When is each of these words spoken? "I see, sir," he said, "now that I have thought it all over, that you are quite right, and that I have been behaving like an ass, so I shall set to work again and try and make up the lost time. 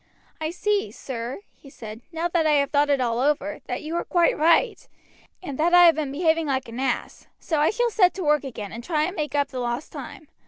"I 0.39 0.49
see, 0.49 0.89
sir," 0.89 1.41
he 1.53 1.69
said, 1.69 2.01
"now 2.11 2.27
that 2.29 2.47
I 2.47 2.53
have 2.53 2.71
thought 2.71 2.89
it 2.89 2.99
all 2.99 3.19
over, 3.19 3.59
that 3.67 3.83
you 3.83 3.95
are 3.97 4.03
quite 4.03 4.35
right, 4.35 4.87
and 5.43 5.59
that 5.59 5.75
I 5.75 5.85
have 5.85 5.93
been 5.93 6.11
behaving 6.11 6.47
like 6.47 6.67
an 6.67 6.79
ass, 6.79 7.27
so 7.39 7.59
I 7.59 7.69
shall 7.69 7.91
set 7.91 8.15
to 8.15 8.23
work 8.23 8.43
again 8.43 8.71
and 8.71 8.83
try 8.83 9.03
and 9.03 9.15
make 9.15 9.35
up 9.35 9.49
the 9.49 9.59
lost 9.59 9.91
time. 9.91 10.27